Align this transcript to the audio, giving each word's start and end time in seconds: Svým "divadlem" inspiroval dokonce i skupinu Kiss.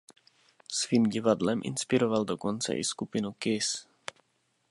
Svým 0.71 1.03
"divadlem" 1.07 1.61
inspiroval 1.71 2.23
dokonce 2.25 2.75
i 2.75 2.83
skupinu 2.83 3.29
Kiss. 3.41 3.87